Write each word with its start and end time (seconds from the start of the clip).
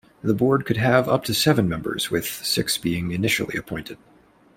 The 0.23 0.33
board 0.33 0.65
could 0.65 0.77
have 0.77 1.07
up 1.07 1.25
to 1.25 1.33
seven 1.35 1.69
members, 1.69 2.09
with 2.09 2.25
six 2.25 2.75
being 2.75 3.11
initially 3.11 3.55
appointed. 3.55 3.99